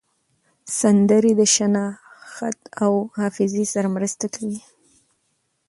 [0.79, 4.59] سندرې د شناخت او حافظې سره مرسته کوي.